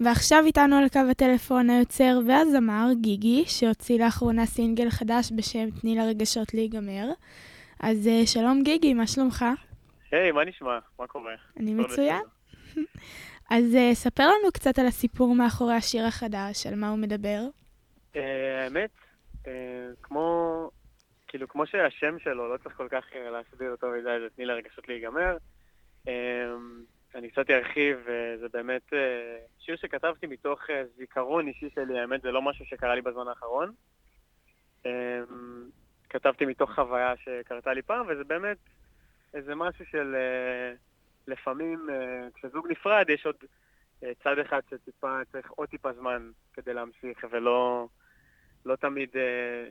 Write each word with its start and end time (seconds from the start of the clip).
ועכשיו 0.00 0.42
איתנו 0.46 0.76
על 0.76 0.88
קו 0.88 1.00
הטלפון 1.10 1.70
היוצר 1.70 2.18
והזמר 2.26 2.86
גיגי, 3.00 3.44
שהוציא 3.46 4.04
לאחרונה 4.04 4.46
סינגל 4.46 4.90
חדש 4.90 5.32
בשם 5.36 5.70
תני 5.80 5.96
לרגשות 5.96 6.54
להיגמר. 6.54 7.08
אז 7.80 8.06
uh, 8.06 8.26
שלום 8.26 8.62
גיגי, 8.62 8.94
מה 8.94 9.06
שלומך? 9.06 9.44
היי, 10.10 10.30
hey, 10.30 10.32
מה 10.32 10.44
נשמע? 10.44 10.78
מה 10.98 11.06
קורה? 11.06 11.34
אני 11.56 11.74
מצוין. 11.74 12.22
אז 13.50 13.74
uh, 13.74 13.94
ספר 13.94 14.22
לנו 14.22 14.52
קצת 14.54 14.78
על 14.78 14.86
הסיפור 14.86 15.34
מאחורי 15.34 15.74
השיר 15.74 16.06
החדש, 16.06 16.66
על 16.66 16.74
מה 16.74 16.88
הוא 16.88 16.98
מדבר. 16.98 17.40
Uh, 18.14 18.18
האמת, 18.64 18.90
uh, 19.44 19.48
כמו, 20.02 20.70
כאילו, 21.28 21.48
כמו 21.48 21.66
שהשם 21.66 22.18
שלו, 22.18 22.52
לא 22.52 22.56
צריך 22.56 22.76
כל 22.76 22.88
כך 22.90 23.04
uh, 23.12 23.30
להסביר 23.30 23.70
אותו 23.70 23.86
מדי, 23.98 24.20
זה 24.20 24.26
תני 24.36 24.44
לרגשות 24.44 24.88
להיגמר. 24.88 25.36
Uh, 26.06 26.10
אני 27.14 27.30
קצת 27.30 27.50
ארחיב, 27.50 28.06
זה 28.40 28.48
באמת 28.52 28.92
שיר 29.58 29.76
שכתבתי 29.76 30.26
מתוך 30.26 30.60
זיכרון 30.96 31.48
אישי 31.48 31.70
שלי, 31.74 31.98
האמת 31.98 32.22
זה 32.22 32.30
לא 32.30 32.42
משהו 32.42 32.66
שקרה 32.66 32.94
לי 32.94 33.02
בזמן 33.02 33.28
האחרון. 33.28 33.72
כתבתי 36.08 36.46
מתוך 36.46 36.72
חוויה 36.72 37.16
שקרתה 37.16 37.72
לי 37.72 37.82
פעם, 37.82 38.06
וזה 38.08 38.24
באמת 38.24 38.58
איזה 39.34 39.54
משהו 39.54 39.86
של 39.86 40.16
לפעמים 41.26 41.88
כשזוג 42.34 42.66
נפרד 42.70 43.10
יש 43.10 43.26
עוד 43.26 43.36
צד 44.24 44.38
אחד 44.38 44.60
שטיפה 44.70 45.20
צריך 45.32 45.50
עוד 45.50 45.68
טיפה 45.68 45.92
זמן 45.92 46.30
כדי 46.52 46.74
להמשיך, 46.74 47.24
ולא 47.30 47.88
לא 48.66 48.76
תמיד 48.76 49.16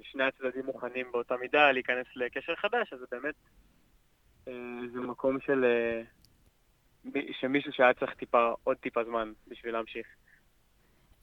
שני 0.01 0.23
הצדדים 0.23 0.65
מוכנים 0.65 1.11
באותה 1.11 1.37
מידה 1.37 1.71
להיכנס 1.71 2.07
לקשר 2.15 2.55
חדש, 2.55 2.93
אז 2.93 2.99
זה 2.99 3.05
באמת 3.11 3.35
איזה 4.47 4.99
מקום 4.99 5.39
של... 5.39 5.65
שמישהו 7.39 7.71
שהיה 7.73 7.93
צריך 7.93 8.13
טיפה, 8.13 8.53
עוד 8.63 8.77
טיפה 8.77 9.03
זמן 9.03 9.31
בשביל 9.47 9.73
להמשיך. 9.73 10.07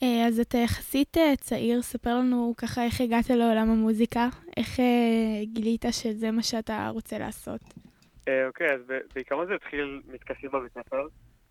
אה, 0.03 0.27
אז 0.29 0.41
אתה 0.41 0.59
יחסית 0.59 1.17
אה, 1.17 1.37
צעיר, 1.37 1.83
ספר 1.83 2.15
לנו 2.19 2.55
ככה 2.57 2.85
איך 2.85 3.01
הגעת 3.01 3.31
לעולם 3.31 3.71
המוזיקה, 3.71 4.29
איך 4.57 4.81
אה, 4.81 5.45
גילית 5.45 5.85
שזה 5.91 6.31
מה 6.31 6.43
שאתה 6.43 6.89
רוצה 6.89 7.19
לעשות. 7.19 7.61
אוקיי, 8.47 8.73
אז 8.75 8.81
בעיקרון 9.15 9.47
זה 9.47 9.55
התחיל 9.55 10.03
מתקשים 10.13 10.51
בבית 10.51 10.73
ספר, 10.73 11.07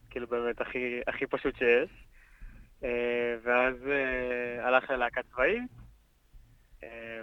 כאילו 0.09 0.27
באמת 0.27 0.61
הכי, 0.61 0.99
הכי 1.07 1.27
פשוט 1.27 1.55
שיש. 1.55 1.89
ואז 3.43 3.75
הלך 4.59 4.89
ללהקה 4.89 5.21
צבאית, 5.23 5.61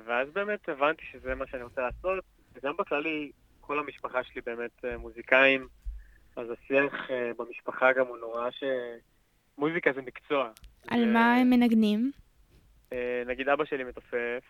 ואז 0.05 0.29
באמת 0.33 0.69
הבנתי 0.69 1.03
שזה 1.13 1.35
מה 1.35 1.47
שאני 1.47 1.63
רוצה 1.63 1.81
לעשות, 1.81 2.25
וגם 2.55 2.77
בכללי 2.79 3.31
כל 3.61 3.79
המשפחה 3.79 4.25
שלי 4.25 4.41
באמת 4.47 4.85
מוזיקאים. 4.99 5.69
אז 6.37 6.47
השיח 6.51 6.93
uh, 6.93 7.13
במשפחה 7.39 7.93
גם 7.93 8.07
הוא 8.07 8.19
נורא 8.19 8.49
שמוזיקה 8.51 9.93
זה 9.93 10.03
מקצוע. 10.03 10.51
על. 10.89 11.13
מה 11.13 11.37
הם 11.37 11.51
מנגנים? 11.51 12.11
Uh, 12.91 12.95
נגיד 13.27 13.49
אבא 13.49 13.65
שלי 13.65 13.85
מתופף, 13.85 14.43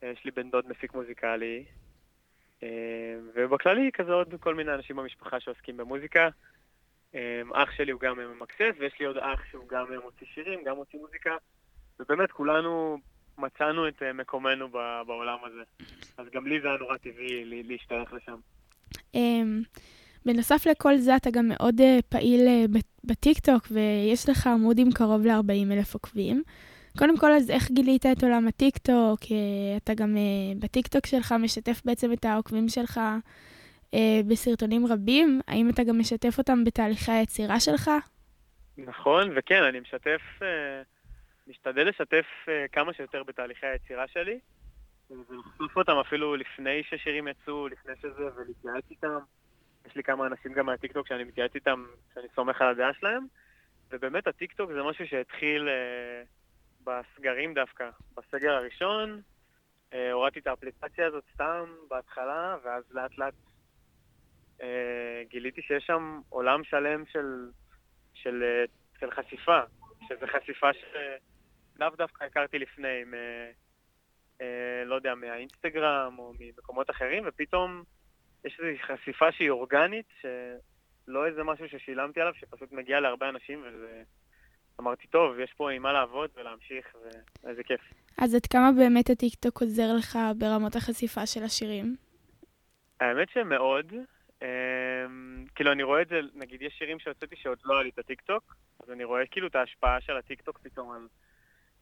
uh, 0.00 0.06
יש 0.06 0.24
לי 0.24 0.30
בן 0.30 0.50
דוד 0.50 0.68
מפיק 0.68 0.94
מוזיקלי, 0.94 1.64
ובכללי 3.34 3.90
כזה 3.92 4.12
עוד 4.12 4.34
כל 4.40 4.54
מיני 4.54 4.74
אנשים 4.74 4.96
במשפחה 4.96 5.40
שעוסקים 5.40 5.76
במוזיקה. 5.76 6.28
אח 7.52 7.70
שלי 7.76 7.92
הוא 7.92 8.00
גם 8.00 8.18
ממקסס, 8.18 8.72
ויש 8.78 8.92
לי 9.00 9.06
עוד 9.06 9.16
אח 9.16 9.40
שהוא 9.50 9.68
גם 9.68 9.86
מוציא 10.04 10.26
שירים, 10.34 10.64
גם 10.64 10.76
מוציא 10.76 10.98
מוזיקה, 10.98 11.36
ובאמת 12.00 12.32
כולנו 12.32 12.98
מצאנו 13.38 13.88
את 13.88 14.02
מקומנו 14.14 14.68
בעולם 15.06 15.38
הזה. 15.44 15.62
אז 16.18 16.26
גם 16.32 16.46
לי 16.46 16.60
זה 16.60 16.68
היה 16.68 16.76
נורא 16.76 16.96
טבעי 16.96 17.62
להשתייך 17.62 18.12
לשם. 18.12 18.36
בנוסף 20.26 20.66
לכל 20.66 20.96
זה, 20.96 21.16
אתה 21.16 21.30
גם 21.30 21.48
מאוד 21.48 21.80
uh, 21.80 22.02
פעיל 22.08 22.40
uh, 22.40 22.78
בטיקטוק, 23.04 23.66
ויש 23.70 24.28
לך 24.28 24.46
עמוד 24.46 24.78
עם 24.78 24.92
קרוב 24.92 25.26
ל-40 25.26 25.72
אלף 25.72 25.94
עוקבים. 25.94 26.42
קודם 26.98 27.18
כל, 27.18 27.32
אז 27.32 27.50
איך 27.50 27.70
גילית 27.70 28.06
את 28.06 28.22
עולם 28.22 28.48
הטיקטוק? 28.48 29.20
Uh, 29.22 29.28
אתה 29.76 29.94
גם 29.94 30.16
uh, 30.16 30.62
בטיקטוק 30.64 31.06
שלך 31.06 31.34
משתף 31.38 31.80
בעצם 31.84 32.12
את 32.12 32.24
העוקבים 32.24 32.68
שלך 32.68 33.00
uh, 33.94 33.96
בסרטונים 34.28 34.86
רבים. 34.86 35.40
האם 35.48 35.70
אתה 35.70 35.84
גם 35.84 35.98
משתף 35.98 36.38
אותם 36.38 36.64
בתהליכי 36.64 37.12
היצירה 37.12 37.60
שלך? 37.60 37.90
נכון, 38.78 39.32
וכן, 39.36 39.62
אני 39.62 39.80
משתף, 39.80 40.20
uh, 40.38 40.44
משתדל 41.48 41.88
לשתף 41.88 42.26
uh, 42.44 42.48
כמה 42.72 42.92
שיותר 42.92 43.22
בתהליכי 43.22 43.66
היצירה 43.66 44.08
שלי, 44.08 44.38
ולחשוף 45.10 45.76
אותם 45.76 45.96
אפילו 45.96 46.36
לפני 46.36 46.82
ששירים 46.82 47.28
יצאו, 47.28 47.68
לפני 47.68 47.92
שזה, 48.02 48.22
ולהתייעץ 48.36 48.84
איתם. 48.90 49.18
יש 49.86 49.96
לי 49.96 50.02
כמה 50.02 50.26
אנשים 50.26 50.52
גם 50.52 50.66
מהטיקטוק 50.66 51.06
שאני 51.06 51.24
מתייעץ 51.24 51.54
איתם, 51.54 51.84
שאני 52.14 52.26
סומך 52.34 52.62
על 52.62 52.68
הדעה 52.68 52.94
שלהם, 52.94 53.26
ובאמת 53.90 54.26
הטיקטוק 54.26 54.72
זה 54.72 54.82
משהו 54.82 55.06
שהתחיל 55.06 55.68
אה, 55.68 56.22
בסגרים 56.84 57.54
דווקא. 57.54 57.90
בסגר 58.16 58.52
הראשון, 58.52 59.20
אה, 59.92 60.12
הורדתי 60.12 60.38
את 60.38 60.46
האפליקציה 60.46 61.06
הזאת 61.06 61.24
סתם 61.34 61.74
בהתחלה, 61.88 62.56
ואז 62.64 62.84
לאט 62.90 63.18
לאט 63.18 63.34
אה, 64.62 65.22
גיליתי 65.28 65.62
שיש 65.62 65.84
שם 65.86 66.20
עולם 66.28 66.64
שלם 66.64 67.06
של, 67.06 67.50
של, 68.14 68.42
אה, 68.42 68.64
של 69.00 69.10
חשיפה, 69.10 69.60
שזו 70.08 70.26
חשיפה 70.26 70.70
שלאו 70.72 71.88
דווקא 71.96 72.24
הכרתי 72.24 72.58
לפני, 72.58 73.04
מ, 73.04 73.14
אה, 74.40 74.84
לא 74.84 74.94
יודע, 74.94 75.14
מהאינסטגרם 75.14 76.18
או 76.18 76.32
ממקומות 76.38 76.90
אחרים, 76.90 77.22
ופתאום... 77.26 77.82
יש 78.44 78.60
איזושהי 78.60 78.86
חשיפה 78.86 79.32
שהיא 79.32 79.50
אורגנית, 79.50 80.06
שלא 80.20 81.26
איזה 81.26 81.44
משהו 81.44 81.68
ששילמתי 81.68 82.20
עליו, 82.20 82.34
שפשוט 82.34 82.72
מגיע 82.72 83.00
להרבה 83.00 83.28
אנשים, 83.28 83.62
וזה... 83.66 84.02
אמרתי, 84.80 85.06
טוב, 85.06 85.38
יש 85.38 85.52
פה 85.56 85.70
עם 85.70 85.82
מה 85.82 85.92
לעבוד 85.92 86.30
ולהמשיך, 86.36 86.86
ואיזה 87.44 87.62
כיף. 87.62 87.80
אז 88.18 88.34
עד 88.34 88.46
כמה 88.46 88.70
באמת 88.76 89.10
הטיקטוק 89.10 89.62
עוזר 89.62 89.92
לך 89.98 90.18
ברמות 90.38 90.76
החשיפה 90.76 91.26
של 91.26 91.42
השירים? 91.42 91.96
האמת 93.00 93.28
שמאוד. 93.30 93.92
אמ, 94.42 95.44
כאילו, 95.54 95.72
אני 95.72 95.82
רואה 95.82 96.02
את 96.02 96.08
זה, 96.08 96.20
נגיד, 96.34 96.62
יש 96.62 96.74
שירים 96.78 96.98
שהוצאתי 96.98 97.36
שעוד 97.36 97.58
לא 97.64 97.74
היה 97.74 97.82
לי 97.82 97.88
את 97.88 97.98
הטיקטוק, 97.98 98.56
אז 98.82 98.90
אני 98.90 99.04
רואה 99.04 99.26
כאילו 99.26 99.46
את 99.46 99.54
ההשפעה 99.54 100.00
של 100.00 100.16
הטיקטוק 100.16 100.58
פתאום 100.58 100.92
על... 100.92 101.08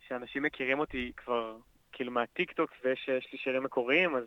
שאנשים 0.09 0.43
מכירים 0.43 0.79
אותי 0.79 1.13
כבר, 1.17 1.57
כאילו, 1.93 2.13
מהטיקטוק, 2.13 2.71
ויש 2.85 3.09
לי 3.33 3.39
שירים 3.39 3.63
מקוריים, 3.63 4.17
אז 4.17 4.25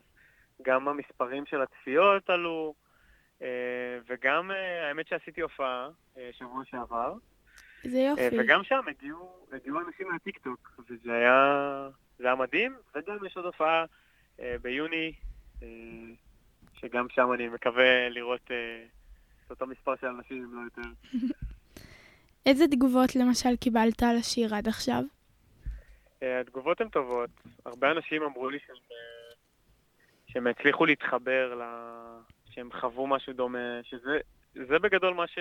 גם 0.62 0.88
המספרים 0.88 1.46
של 1.46 1.62
הצפיות 1.62 2.30
עלו, 2.30 2.74
אה, 3.41 3.47
וגם 4.08 4.52
אה, 4.52 4.88
האמת 4.88 5.08
שעשיתי 5.08 5.41
הופעה 5.41 5.90
אה, 6.18 6.30
שבוע 6.34 6.66
שעבר. 6.66 7.14
זה 7.84 8.00
יופי. 8.00 8.40
וגם 8.40 8.63
שם 8.63 8.81
הגיעו, 8.88 9.47
הגיעו 9.52 9.80
אנשים 9.80 10.08
מהטיקטוק, 10.08 10.80
וזה 10.90 11.13
היה, 11.13 11.90
זה 12.18 12.25
היה 12.25 12.36
מדהים, 12.36 12.75
וגם 12.96 13.25
יש 13.25 13.38
עוד 13.38 13.46
הופעה 13.46 13.86
ביוני, 14.62 15.13
שגם 16.74 17.08
שם 17.09 17.34
אני 17.34 17.47
מקווה 17.47 18.09
לראות 18.09 18.52
את 19.46 19.52
אותו 19.52 19.68
מספר 19.68 19.96
של 20.02 20.08
אנשים, 20.08 20.44
אם 20.44 20.56
לא 20.56 20.62
יותר. 20.62 20.90
איזה 22.46 22.68
תגובות 22.68 23.16
למשל 23.16 23.56
קיבלת 23.56 24.03
על 24.03 24.18
השיר 24.18 24.56
עד 24.56 24.68
עכשיו? 24.68 25.03
התגובות 26.22 26.81
הן 26.81 26.90
טובות. 26.90 27.30
הרבה 27.66 27.92
אנשים 27.92 28.24
אמרו 28.24 28.50
לי 28.50 28.59
שהם 28.68 28.75
שהם 30.34 30.48
הצליחו 30.48 30.86
להתחבר, 30.86 31.56
ל... 31.56 31.64
שהם 32.50 32.70
חוו 32.80 33.08
משהו 33.08 33.34
דומה, 33.34 33.80
שזה 33.84 34.80
בגדול 34.80 35.14
מה 35.14 35.28
ש... 35.28 35.38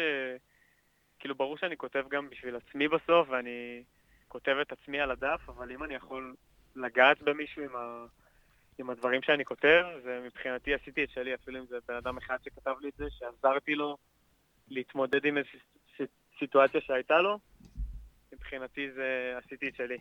כאילו, 1.19 1.35
ברור 1.35 1.59
שאני 1.59 1.77
כותב 1.77 2.05
גם 2.09 2.31
בשביל 2.31 2.57
עצמי 2.57 2.89
בסוף, 2.89 3.29
ואני 3.31 3.83
כותב 4.29 4.57
את 4.63 4.73
עצמי 4.73 5.01
על 5.01 5.11
הדף, 5.11 5.41
אבל 5.49 5.73
אם 5.73 5.85
אני 5.85 5.95
יכול 5.95 6.35
לגעת 6.77 7.23
במישהו 7.23 7.63
עם, 7.63 7.77
ה... 7.77 8.07
עם 8.79 8.91
הדברים 8.91 9.23
שאני 9.23 9.45
כותב, 9.45 9.85
זה 10.03 10.21
מבחינתי 10.25 10.75
עשיתי 10.75 11.05
את 11.05 11.11
שלי, 11.11 11.35
אפילו 11.35 11.59
אם 11.59 11.67
זה 11.67 11.77
בן 11.89 11.95
אדם 11.95 12.19
אחד 12.19 12.37
שכתב 12.45 12.75
לי 12.81 12.89
את 12.89 12.95
זה, 12.97 13.05
שעזרתי 13.11 13.75
לו 13.75 13.97
להתמודד 14.69 15.25
עם 15.25 15.39
איזושהי 15.39 15.61
סיטואציה 16.39 16.81
שהייתה 16.81 17.19
לו, 17.19 17.39
מבחינתי 18.33 18.91
זה 18.91 19.35
עשיתי 19.39 19.69
את 19.69 19.75
שלי. 19.75 19.99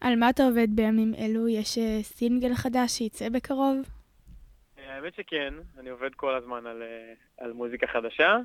על 0.00 0.16
מה 0.16 0.30
אתה 0.30 0.42
עובד 0.42 0.68
בימים 0.70 1.14
אלו? 1.14 1.48
יש 1.48 1.78
אה, 1.78 2.02
סינגל 2.02 2.54
חדש 2.54 2.90
שייצא 2.90 3.28
בקרוב? 3.28 3.76
אה, 4.78 4.94
האמת 4.94 5.14
שכן, 5.14 5.54
אני 5.78 5.90
עובד 5.90 6.14
כל 6.14 6.34
הזמן 6.34 6.66
על, 6.66 6.82
אה, 6.82 7.12
על 7.38 7.52
מוזיקה 7.52 7.86
חדשה. 7.86 8.36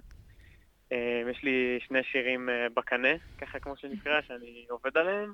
יש 1.31 1.43
לי 1.43 1.79
שני 1.87 2.03
שירים 2.03 2.49
בקנה, 2.73 3.09
ככה 3.37 3.59
כמו 3.59 3.77
שנקרא, 3.77 4.21
שאני 4.21 4.65
עובד 4.69 4.97
עליהם. 4.97 5.33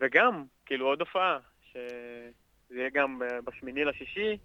וגם, 0.00 0.44
כאילו 0.66 0.86
עוד 0.86 1.00
הופעה, 1.00 1.38
שזה 1.72 2.30
יהיה 2.70 2.90
גם 2.90 3.22
בשמיני 3.44 3.84
לשישי. 3.84 4.36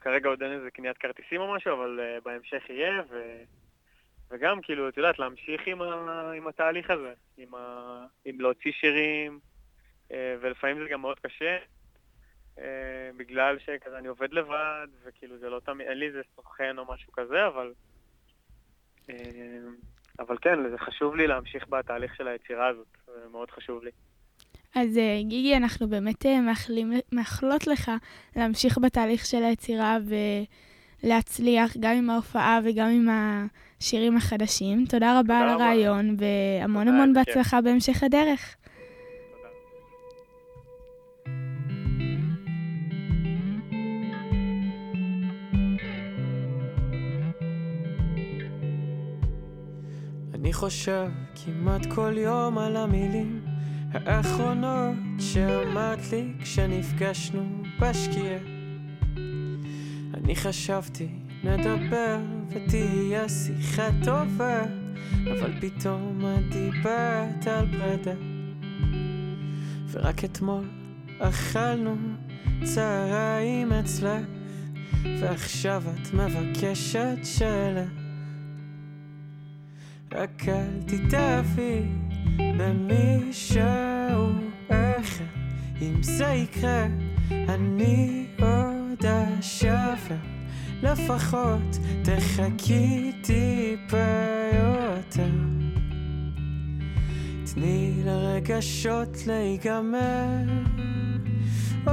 כרגע 0.00 0.28
עוד 0.28 0.42
אין 0.42 0.52
איזה 0.52 0.70
קניית 0.70 0.98
כרטיסים 0.98 1.40
או 1.40 1.54
משהו, 1.54 1.72
אבל 1.72 2.00
בהמשך 2.24 2.70
יהיה. 2.70 3.02
וגם, 4.30 4.62
כאילו, 4.62 4.88
את 4.88 4.96
יודעת, 4.96 5.18
להמשיך 5.18 5.62
עם, 5.66 5.82
ה... 5.82 6.32
עם 6.36 6.46
התהליך 6.46 6.90
הזה, 6.90 7.12
עם, 7.36 7.54
ה... 7.54 8.06
עם 8.24 8.40
להוציא 8.40 8.72
שירים, 8.72 9.40
אה, 10.12 10.36
ולפעמים 10.40 10.78
זה 10.78 10.88
גם 10.90 11.00
מאוד 11.00 11.18
קשה, 11.20 11.56
אה, 12.58 13.10
בגלל 13.16 13.58
שכזה 13.58 13.98
אני 13.98 14.08
עובד 14.08 14.32
לבד, 14.32 14.86
וכאילו 15.04 15.38
זה 15.38 15.48
לא 15.48 15.60
תמיד, 15.60 15.86
אין 15.86 15.98
לי 15.98 16.06
איזה 16.06 16.22
סוכן 16.36 16.78
או 16.78 16.92
משהו 16.92 17.12
כזה, 17.12 17.46
אבל 17.46 17.72
אבל 20.18 20.36
כן, 20.40 20.70
זה 20.70 20.78
חשוב 20.78 21.16
לי 21.16 21.26
להמשיך 21.26 21.68
בתהליך 21.68 22.14
של 22.16 22.28
היצירה 22.28 22.66
הזאת, 22.66 22.86
זה 23.06 23.28
מאוד 23.32 23.50
חשוב 23.50 23.84
לי. 23.84 23.90
אז 24.74 25.00
גיגי, 25.20 25.56
אנחנו 25.56 25.88
באמת 25.88 26.26
מאחלים, 26.26 26.92
מאחלות 27.12 27.66
לך 27.66 27.90
להמשיך 28.36 28.78
בתהליך 28.78 29.26
של 29.26 29.42
היצירה 29.42 29.98
ולהצליח 31.04 31.76
גם 31.80 31.96
עם 31.96 32.10
ההופעה 32.10 32.60
וגם 32.64 32.88
עם 32.88 33.08
השירים 33.10 34.16
החדשים. 34.16 34.84
תודה 34.88 35.20
רבה 35.20 35.38
על 35.38 35.48
הרעיון, 35.48 36.16
והמון 36.18 36.88
המון 36.88 37.12
בהצלחה 37.12 37.60
בהמשך 37.60 38.02
הדרך. 38.02 38.56
אני 50.34 50.52
חושב 50.52 51.06
כמעט 51.34 51.86
כל 51.86 52.12
יום 52.16 52.58
על 52.58 52.76
המילים 52.76 53.40
האחרונות 53.92 54.94
שאמרת 55.18 56.12
לי 56.12 56.32
כשנפגשנו 56.40 57.62
בשקיעה. 57.80 58.55
אני 60.26 60.36
חשבתי 60.36 61.08
נדבר 61.44 62.18
ותהיה 62.48 63.28
שיחה 63.28 63.88
טובה, 64.04 64.62
אבל 65.24 65.52
פתאום 65.60 66.20
את 66.20 66.52
דיברת 66.52 67.46
על 67.46 67.66
פרידה. 67.70 68.14
ורק 69.90 70.24
אתמול 70.24 70.64
אכלנו 71.18 71.96
צהריים 72.64 73.72
אצלך, 73.72 74.26
ועכשיו 75.20 75.82
את 75.94 76.14
מבקשת 76.14 77.18
שלך. 77.22 77.90
רק 80.12 80.48
אל 80.48 80.82
תתאהבי 80.86 81.82
במישהו 82.38 83.64
אחר 84.68 85.24
אם 85.80 86.02
זה 86.02 86.26
יקרה 86.26 86.86
אני 87.30 88.26
אשבר 90.06 90.36
לפחות 90.82 91.78
תחכי 92.02 93.12
טיפה 93.22 93.96
יותר. 94.52 95.30
תני 97.54 98.02
לרגשות 98.04 99.26
להיגמר. 99.26 100.44
oh. 101.86 101.90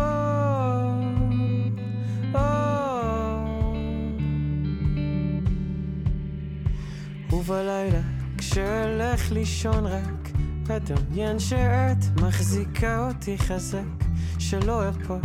ובלילה 7.33 8.01
כשאלך 8.37 9.31
לישון 9.31 9.85
רק 9.85 10.29
אדמיין 10.69 11.39
שאת 11.39 12.21
מחזיקה 12.21 13.07
אותי 13.07 13.37
חזק 13.37 14.03
שלא 14.39 14.89
אפול 14.89 15.21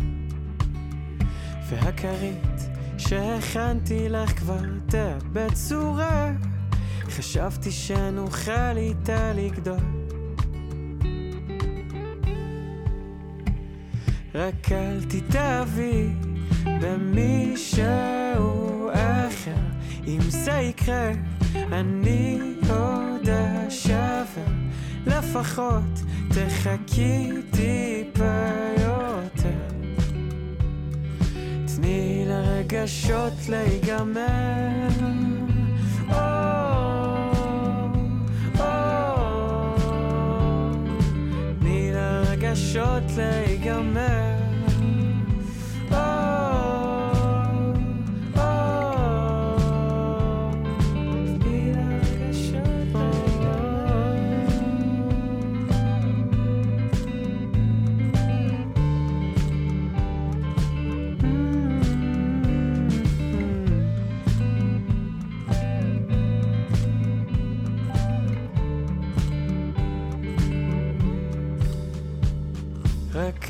והכרית 1.68 2.67
שהכנתי 2.98 4.08
לך 4.08 4.38
כבר 4.38 4.60
תאבד 4.86 5.52
צורה 5.52 6.32
חשבתי 7.10 7.70
שנוכל 7.70 8.76
איתה 8.76 9.32
לגדול. 9.32 9.78
רק 14.34 14.72
אל 14.72 15.04
תתאהבי 15.08 16.08
במישהו 16.64 17.88
אחר. 18.92 19.54
אם 20.06 20.20
זה 20.28 20.52
יקרה 20.52 21.10
אני 21.54 22.38
עוד 22.70 23.28
אשבר. 23.68 24.52
לפחות 25.06 26.02
תחכי 26.28 27.30
טיפה 27.50 28.77
תני 32.68 32.76
לרגשות 32.78 33.32
להיגמר 33.48 34.88
oh, 36.08 36.12
oh, 38.56 38.60
תני 41.60 41.90
לרגשות 41.94 43.02
להיגמר 43.16 43.47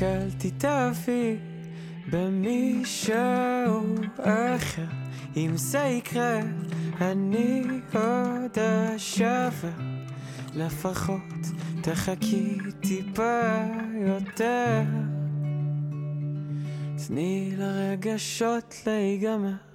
אל 0.01 0.29
תתאהבי 0.37 1.35
במישהו 2.11 3.15
אחר. 4.19 4.85
אם 5.37 5.57
זה 5.57 5.79
יקרה 5.79 6.39
אני 7.01 7.63
עוד 7.93 8.59
אשבר. 8.95 9.69
לפחות 10.55 11.47
תחכי 11.81 12.57
טיפה 12.81 13.41
יותר. 14.07 14.81
תני 17.07 17.53
לרגשות 17.57 18.75
להיגמר 18.87 19.68